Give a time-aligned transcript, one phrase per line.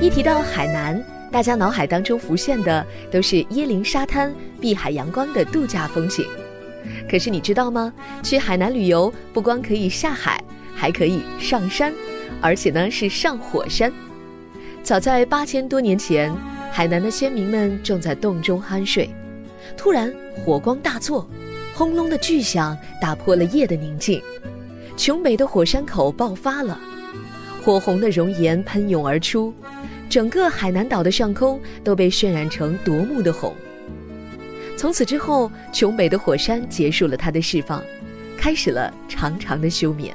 [0.00, 6.26] 一提到海南，大家脑海当中浮现的都是椰林沙滩、碧海阳光的度假风景。
[7.08, 7.92] 可是你知道吗？
[8.22, 10.42] 去海南旅游不光可以下海，
[10.74, 11.92] 还可以上山，
[12.40, 13.92] 而且呢是上火山。
[14.82, 16.34] 早在八千多年前，
[16.72, 19.10] 海南的先民们正在洞中酣睡，
[19.76, 21.28] 突然火光大作，
[21.74, 24.22] 轰隆的巨响打破了夜的宁静，
[24.96, 26.78] 琼北的火山口爆发了，
[27.64, 29.54] 火红的熔岩喷涌而出，
[30.10, 33.54] 整个海南岛的上空都被渲染成夺目的红。
[34.76, 37.82] 从此之后，琼北的火山结束了它的释放，
[38.36, 40.14] 开始了长长的休眠，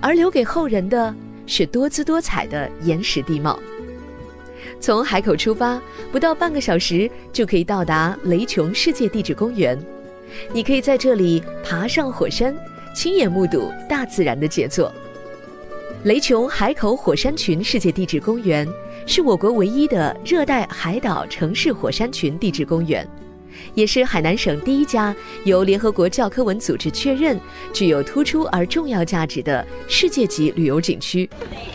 [0.00, 1.14] 而留给后人的
[1.46, 3.56] 是多姿多彩的岩石地貌。
[4.80, 9.78] 从海口出发，不到半个小时就可以到达雷琼世界地质公园。
[10.52, 12.52] 你可以在这里爬上火山，
[12.96, 14.92] 亲眼目睹大自然的杰作。
[16.08, 18.66] 雷琼海口火山群世界地质公园
[19.06, 23.06] 是我国唯一的热带海岛城市火山群地质公园。
[23.74, 25.14] 也是海南省第一家
[25.44, 27.38] 由联合国教科文组织确认
[27.74, 31.28] 具有突出而重要价值的世界级旅游景区。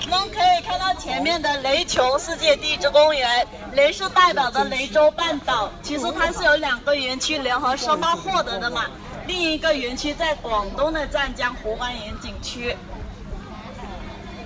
[0.10, 3.46] 我们可以看到前面的雷琼世界地质公园，
[3.76, 8.86] 雷是代表的雷州半岛，其实它是由两个园区联合申报获得的嘛。
[9.28, 12.76] 另一个园区在广东的湛江湖湾岩景区，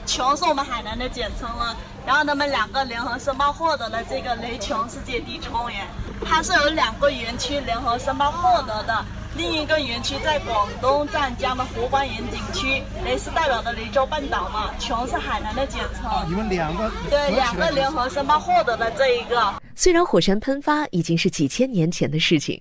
[0.08, 1.78] 琼是我们海南的简称了。
[2.06, 5.86] 然后他们两个联合申报获得了这个雷琼世界地质公园。
[6.26, 9.06] 它是由两个园区联合申报获得的，
[9.36, 16.10] 另一个园区在广东湛江的湖光岩景区，雷是代表的雷州半岛嘛，琼是海南的简称。
[16.28, 19.54] 你们两个对两个联合申报获得的这一个。
[19.76, 22.60] 虽然火山喷发已经是几千年前的事情，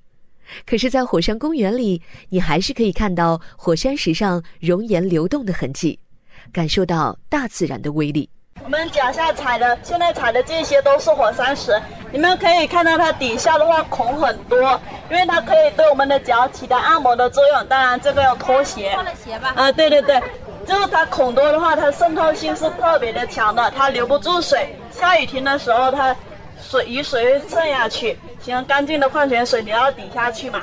[0.67, 5.99] 可是，在火山公园里，你还是可以看到火山石上熔岩流动的痕迹，
[6.53, 8.29] 感受到大自然的威力。
[8.65, 11.81] 我们脚下踩的，现在踩的这些都是火山石。
[12.11, 14.81] 你们可以看到它底下的话孔很多，
[15.11, 17.67] 因为它可以对我们的脚起到按摩的作用。
[17.67, 18.93] 当然这个要脱鞋。
[18.95, 19.53] 脱了鞋吧。
[19.55, 20.21] 啊，对对对，
[20.67, 24.75] 就是它孔多的话，它渗透性是特别的强的，它留不住水。
[24.91, 26.17] 下雨天的时候，它
[26.61, 30.63] 水雨水会渗下去，形成干净的矿泉水流到底下去嘛。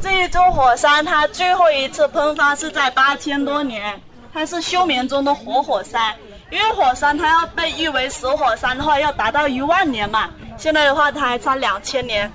[0.00, 4.00] 这一座火山它最后一次喷发是在八千多年，
[4.36, 6.14] 它是休眠中的活火山。
[6.50, 10.28] 因为火山它要被誉为死火山的话，要达到一万年嘛。
[10.58, 12.30] 现在的话，它还差两千年，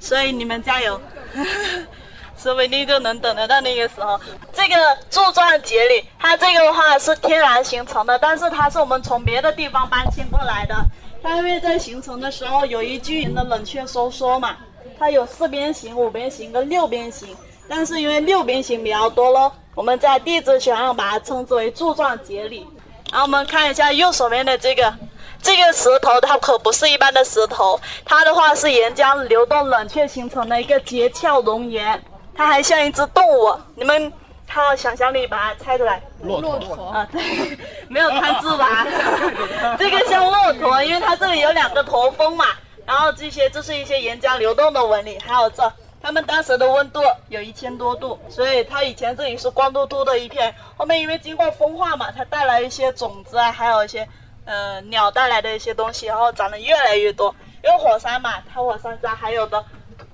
[0.00, 0.98] 所以你们加油，
[2.38, 4.18] 说不定就能等得到那个时候。
[4.50, 4.74] 这个
[5.10, 10.74] 柱状节理，它这个的话是天然形成的，但是它是我们从别的地方搬迁过来的。
[11.22, 14.56] 它因为在形成的时候有一均匀的冷却收缩嘛，
[14.98, 17.28] 它有四边形、五边形跟六边形，
[17.68, 22.66] 但是因为六边形比较多咯，我们在地质学上把它称之为柱状节理。
[23.10, 24.94] 然后我们看一下右手边的这个，
[25.42, 32.02] 这个石头它可不是一般的石头，它的话是岩浆流动冷却形成的一个结壳熔岩，
[32.34, 34.12] 它还像一只动物，你们
[34.50, 36.02] 靠想象力把它猜出来。
[36.22, 37.58] 骆驼啊，对，
[37.88, 38.86] 没有看字吧？
[39.78, 42.46] 这个像骆驼，因为它这里有两个驼峰嘛，
[42.86, 45.70] 然后这些这是一些岩浆流动的纹理，还有这。
[46.02, 50.52] 他们当时的温度有一千多度，所以它以前这里是光秃秃的一片。
[50.76, 54.06] 后面因为经过风化嘛，它带来一些种子啊，还有一些
[54.44, 57.32] 呃鸟带来的一些东西，然后长得越来越多。
[57.62, 59.64] 因为火山嘛，它火山渣还有的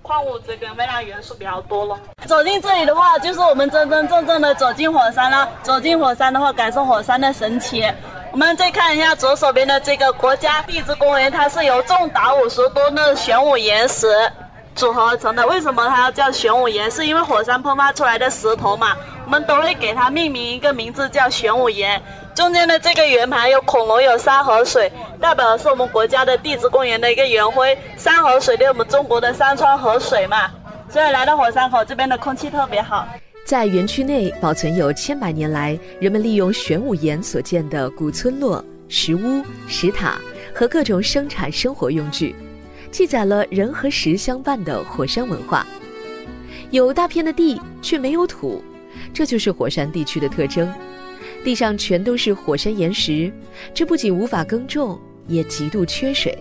[0.03, 1.99] 矿物质跟微量元素比较多了。
[2.26, 5.49] 走进这里的话，就是我们真真正正的走进火山了。
[5.62, 7.91] 走进火山的话，感受火山的神奇。
[8.31, 14.06] 我们再看一下左手边的这个国家地质公园，它是由重达五十吨的玄武岩石。
[14.78, 16.88] 组合而成的，为什么它要叫玄武岩？
[16.88, 18.96] 是因为火山喷发出来的石头嘛？
[19.24, 22.00] 我们都会给它命名一个名字叫玄武岩。
[22.32, 24.90] 中间的这个圆盘有恐龙，有山河水，
[25.20, 27.76] 代表的是我们国家的地质公园的一个圆徽。
[27.96, 30.48] 山河水对我们中国的山川河水嘛，
[30.88, 33.04] 所以来到火山口这边的空气特别好。
[33.44, 40.14] 在园区内保存有千百年来人们利用玄武岩所建的古村落、石屋、石塔
[40.54, 42.36] 和各种生产生活用具。
[42.90, 45.67] 记载了人和石相伴的火山文化，
[46.70, 48.62] 有大片的地却没有土，
[49.12, 50.73] 这就是火山地区的特征。
[51.44, 53.32] 地上全都是火山岩石，
[53.73, 56.37] 这不仅无法耕种，也极度缺水。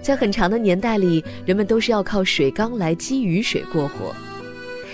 [0.00, 4.14] 在很长的年代里，人们都是要靠水缸来积雨水过活。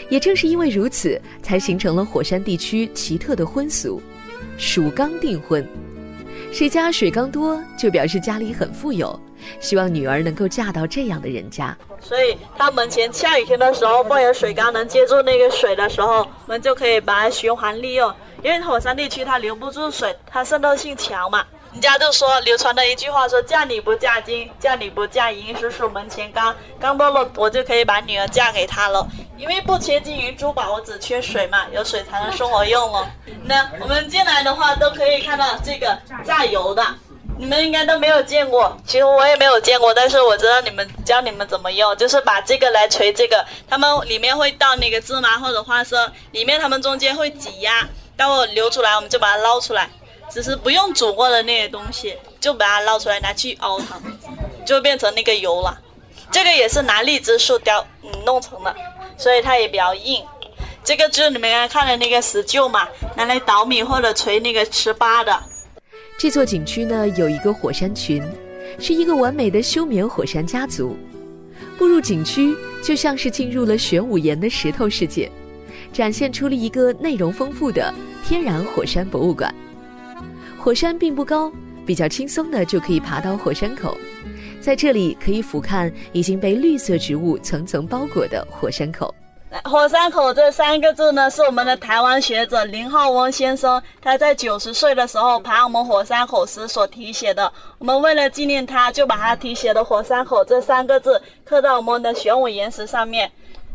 [0.09, 4.01] 也正是因为如此，才形成了火山地区奇特的婚俗——
[4.57, 5.65] 属缸订婚。
[6.51, 9.21] 谁家水缸多，就表示家里很富有。
[9.61, 18.13] 希望女儿能够嫁到这样的人家，所以他门前下雨天的时候放有水缸，能接住那个水的时候，我们就可以把它循环利用。
[18.43, 21.45] 因为火山地区它留不住水，它渗透性强嘛。
[21.73, 29.07] 人家就说流传的一句话说：“嫁女不嫁金，嫁女不嫁银，叔叔门前缸，缸多了我就可以把女儿嫁给他了。
[29.37, 33.07] 因为不缺金银珠宝，我只缺水嘛，有水才能生活用了。
[33.45, 36.83] 那我们进来的话都可以看到这个榨油的，
[37.39, 49.89] 你们应该都没有见过，其实我也没有见过，但是我知道你们教你们怎么用，就是把这个来锤这个，他们里面会倒那个芝麻或者花生，里面他们中间会挤压，待会流出来我们就把它捞出来。
[50.31, 54.03] 只是不用煮过的那些东西，就把它捞出来拿去熬汤，
[54.67, 55.79] 就变成那个油了。
[56.31, 58.75] 这个也是拿荔枝树雕嗯弄成的，
[59.17, 60.23] 所以它也比较硬。
[60.85, 62.87] 这个就是你们刚才看的那个石臼嘛，
[63.17, 65.43] 拿来捣米或者锤那个糍粑的。
[66.19, 68.21] 这座景区呢有一个火山群，
[68.81, 70.97] 是一个完美的休眠火山家族。
[71.79, 75.31] 步入景区，就像是进入了玄武岩的石头世界，
[75.93, 77.95] 展现出了一个内容丰富的
[78.25, 79.55] 天然火山博物馆。
[80.59, 81.53] 火山并不高，
[81.87, 83.97] 比较轻松的就可以爬到火山口，
[84.61, 89.15] 在这里可以俯瞰已经被绿色植物层层包裹的火山口。
[89.65, 97.51] 火山口这三个字呢，是我们的台湾学者林浩翁先生他在九十岁的时候爬我们火山口时所题写的。
[97.79, 103.31] 我们为了纪念他，就把他题写的“火山口”这三个字刻在我们的玄武岩石上面，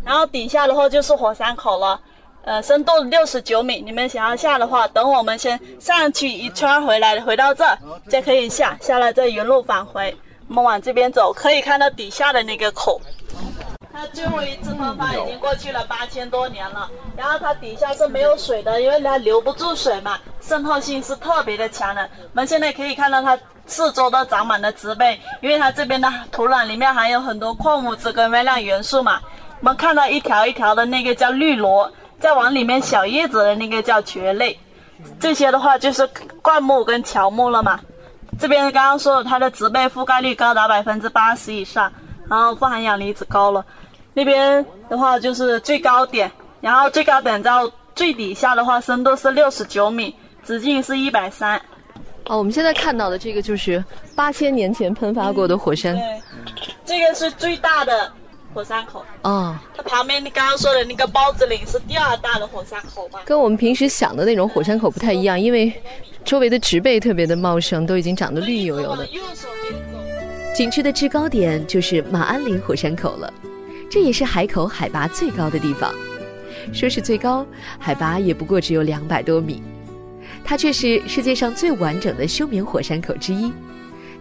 [0.05, 1.99] 然后底下的话就是火山口了。
[2.45, 3.81] 呃，深度六十九米。
[3.81, 7.65] 你们想要下的话，等我们先上去一圈回来，回到这
[8.07, 8.77] 再可以下。
[8.79, 10.15] 下来再原路返回。
[10.49, 13.01] 我们往这边走，可以看到底下的那个口。
[13.93, 16.89] 它最后一次喷发已经过去了八千多年了。
[17.15, 22.09] 然后它底下是没有水的，因为它留不住水嘛，渗透性是特别的强的。
[22.23, 23.37] 我们现在可以看到它
[23.67, 29.21] 四周都长满了植被，因为它这边的土壤里面含有很多矿物质跟微量元素嘛。
[29.59, 31.89] 我们看到一条一条的那个叫绿萝。
[32.19, 34.57] 再往里面小叶子的那个叫蕨类，
[35.19, 36.09] 这些的话就是
[36.41, 37.77] 灌木跟乔木了嘛。
[38.39, 41.91] 这边刚刚说的，它的植被覆盖率高达百分之八十以上，
[42.29, 43.65] 然后富含氧离子高了。
[44.13, 46.31] 那边的话就是最高点，
[46.61, 51.57] 然后最高点到最底下的话，深度是六十九米，直径是一百三。
[52.25, 53.83] 哦，我们现在看到的这个就是
[54.15, 55.95] 八千年前喷发过的火山。
[55.95, 56.21] 对，
[56.85, 58.11] 这个是最大的。
[58.53, 63.19] 火山口哦，它旁边你刚刚说的那个包子岭是第二大的火山口吗？
[63.25, 65.73] 跟我们平时想的那种火山口不太一样，因为
[66.23, 69.09] 周围的植被特别的茂盛，都已经长得绿油油的。
[70.55, 73.33] 景区的制高点就是马鞍岭火山口了，
[73.93, 75.93] 这也是海口海拔最高的地方。
[76.73, 77.45] 说是最高，
[77.77, 79.61] 海拔也不过只有两百多米，
[80.43, 83.53] 它却是世界上最完整的休眠火山口之一。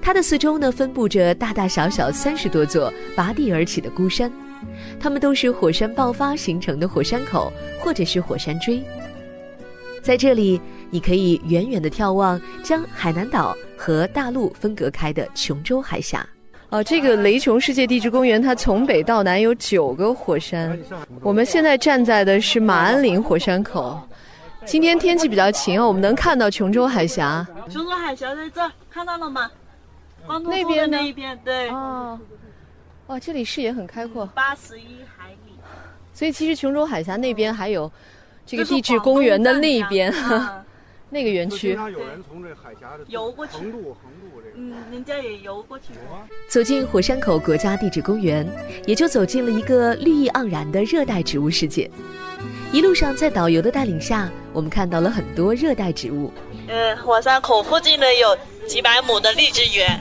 [0.03, 4.31] 它的四周呢，分布着大大小小三十多座拔地而起的孤山，
[5.01, 8.83] 它们都是火山爆发形成的火山口，或者是火山锥。
[10.03, 10.61] 在这里，
[10.91, 16.29] 你可以远远地眺望将海南岛和大陆分隔开的琼州海峡。
[16.73, 20.77] 哦，这个雷琼世界地质公园，它从北到南有九个火山。
[21.21, 24.01] 我们现在站在的是马鞍岭火山口，
[24.65, 27.47] 今天天气比较晴哦，我们能看到琼州海峡。
[27.69, 29.51] 琼州海峡在这，看到了吗？
[30.27, 32.19] 那边那一边对哦，
[33.09, 35.53] 哇，这里视野很开阔，八十一海里。
[36.15, 37.93] 所以其实琼州海峡那边还有
[38.47, 40.11] 这个地质公园的那一边，
[41.11, 41.69] 那个园区。
[41.69, 44.22] 经常有人从这海峡游过去，横渡横渡这个。
[44.65, 45.87] 嗯，人家也游过去。
[46.49, 48.49] 走进火山口国家地质公园，
[48.87, 51.91] 也就走进了一个绿意盎然的热带植物世界。
[52.71, 56.33] 一路上，在导游的带领下，我们看到了很多热带植物。
[56.69, 58.39] 嗯，火山口附近呢有
[58.69, 60.01] 几百亩的荔枝园。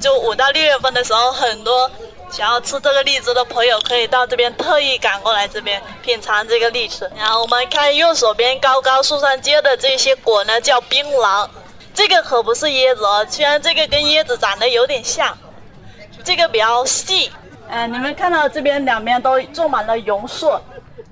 [0.00, 1.90] 就五到六月份的时候，很多
[2.30, 7.08] 想要吃这个荔枝的朋友可以到这边特意赶过来这边品尝这个荔枝。
[7.14, 11.46] 然后我们看右手边高高树上结的这些果呢，叫槟榔。
[11.98, 15.36] 这个可不是椰子哦，虽然这个跟椰子长得有点像，
[16.22, 17.28] 这个比较细。
[17.68, 20.48] 嗯，你们看到这边两边都种满了榕树，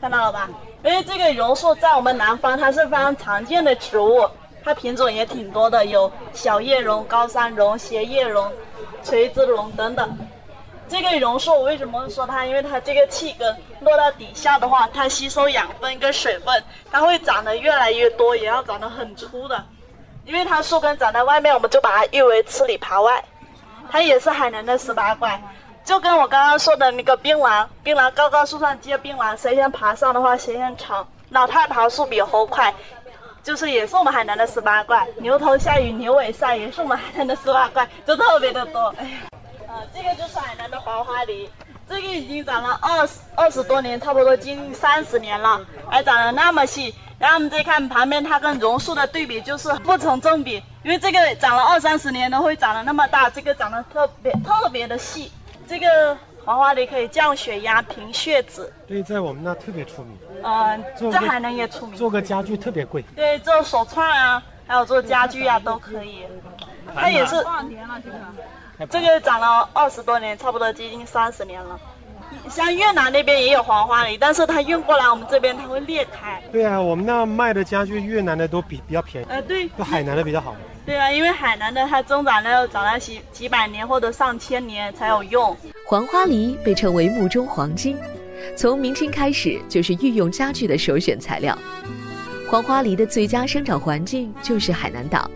[0.00, 0.48] 看到了吧？
[0.84, 4.30] 因为这个榕树在我们南方它是非常常见的植物，
[4.62, 8.48] 它品种也挺多的，有小叶榕、高山榕、斜叶榕。
[9.02, 10.18] 垂直榕等等，
[10.88, 12.46] 这个榕树我为什么说它？
[12.46, 16.62] 因为它这个气根落到底下的话，它吸收养分跟水分，
[16.92, 19.64] 它会长得越来越多，也要长得很粗的。
[20.26, 23.24] 因为它树根长在外面，我们就把它誉为吃里扒外。
[23.90, 25.40] 它也是海南的十八怪，
[25.84, 31.06] 就跟我刚刚说的那个槟榔，槟榔高高树上结槟榔，谁先爬上的话谁先尝。
[31.30, 32.74] 老太爬树比猴快。
[33.42, 38.92] 就是也是我们海南的十八怪，牛头下雨牛尾晒，也是我们海南的十八怪，就特别的多。
[38.98, 39.10] 哎呀，
[39.68, 41.48] 啊，这个就是海南的黄花梨，
[41.88, 46.92] 这个已经长了二十二十多年，差不多近三十年了，还长得那么细。
[47.18, 55.32] 然后我们再看旁边它跟榕树的对比，就是不成正比，因因为这个长了二三十年都会长得那么大，这个长得特别特别的细。
[55.68, 61.96] 这个黄花梨可以降血压、平血脂，对，在我们那特别出名，嗯、在海南也出名。
[61.96, 63.02] 做个家具特别贵。
[63.16, 66.24] 对，做手串啊，还有做家具啊都可以。
[66.94, 68.00] 它也是多少年了？
[68.78, 71.76] 这个，这个长了二十多年，差不多接近三十年了。
[72.48, 76.42] 像越南那边也有黄花梨，但是它运过来我们这边它会裂开。
[76.52, 80.54] 对啊，我们那卖的家具越南的都比比较便宜，呃，对，就海南的比较好。
[80.84, 85.56] 对啊，因为海南的它增长了要长了几几百年或者上千年才有用。
[85.84, 87.96] 黄花梨被称为木中黄金，
[88.56, 91.58] 从明清开始就是御用家具的首选材料。
[92.48, 95.28] 黄花梨的最佳生长环境就是海南岛，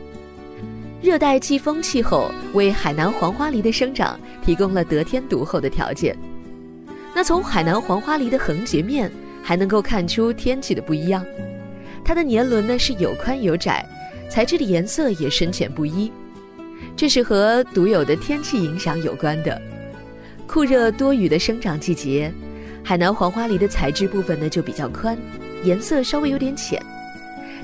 [1.03, 6.17] 热带季风气候为海南黄花梨的生长提供了得天独厚的条件。
[7.21, 9.13] 那从海南黄花梨的横截面
[9.43, 11.23] 还能够看出天气的不一样，
[12.03, 13.87] 它的年轮呢是有宽有窄，
[14.31, 16.11] 材质的颜色也深浅不一，
[16.97, 19.61] 这是和独有的天气影响有关的。
[20.47, 22.33] 酷热多雨的生长季节，
[22.83, 25.15] 海南黄花梨的材质部分呢就比较宽，
[25.63, 26.83] 颜色稍微有点浅。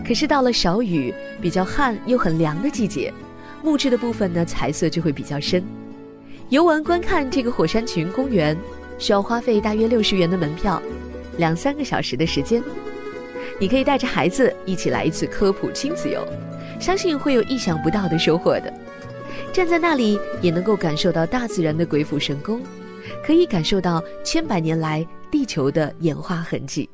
[0.06, 3.10] 可是到了少雨、比较旱又很凉的季节，
[3.62, 5.64] 木质的部分呢彩色就会比较深。
[6.50, 8.54] 游玩观看这个火山群公园，
[8.98, 10.80] 需要花费大约六十元的门票，
[11.38, 12.62] 两三个小时的时间。
[13.58, 16.26] 你可以带着孩子一起来一次科普亲子游，
[16.78, 18.72] 相信会有意想不到的收获的。
[19.52, 22.60] 站在那里也能够感受到大自然的鬼斧神工，
[23.24, 26.88] 可以感受到千百年来地球的演化痕迹。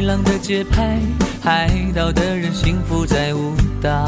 [0.00, 0.98] 浪的节拍，
[1.42, 4.06] 海岛的人幸福在舞蹈。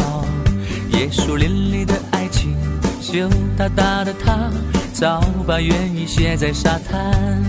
[0.92, 2.56] 椰树林里的爱情，
[3.00, 4.50] 羞答答的他，
[4.92, 7.44] 早把原意写在沙滩。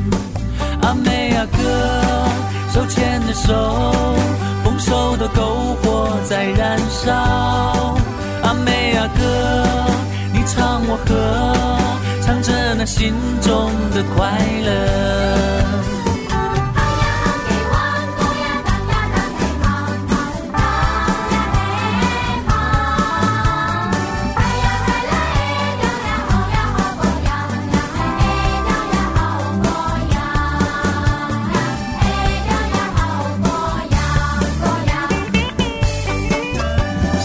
[0.82, 1.58] 阿美亚哥，
[2.74, 3.94] 手牵着手，
[4.64, 7.14] 丰收的篝火在燃烧。
[8.44, 9.86] 阿美亚哥，
[10.34, 15.95] 你唱我和，唱着那心中的快乐。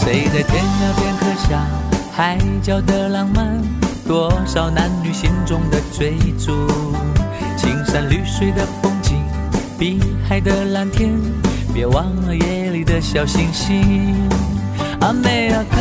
[0.03, 1.63] 谁在天涯边刻下
[2.11, 3.61] 海角的浪漫？
[4.07, 6.67] 多少男女心中的追逐？
[7.55, 9.23] 青山绿水的风景，
[9.77, 11.11] 碧海的蓝天，
[11.71, 14.27] 别忘了夜里的小星星。
[15.01, 15.77] 阿妹阿哥，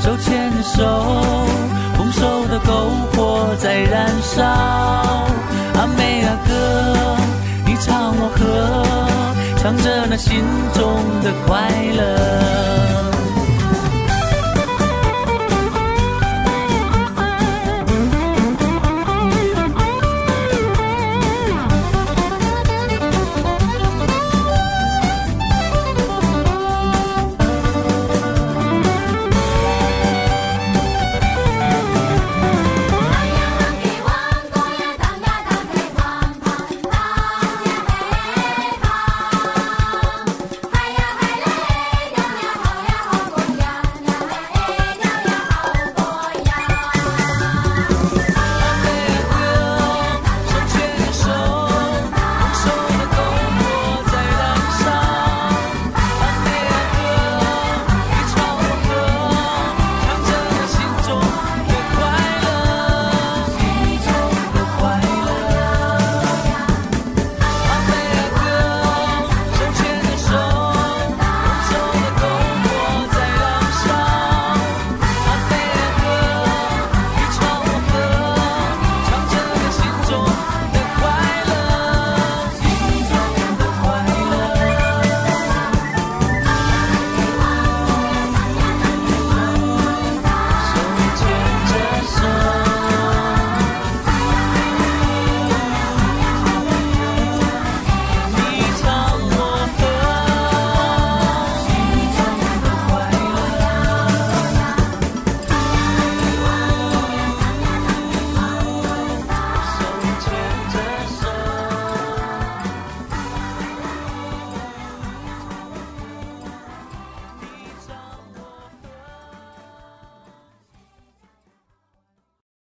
[0.00, 0.82] 手牵着手，
[1.98, 4.42] 丰收的篝火在燃烧。
[4.42, 7.16] 阿妹阿哥，
[7.66, 10.42] 你唱我和，唱着那心
[10.72, 12.61] 中的快乐。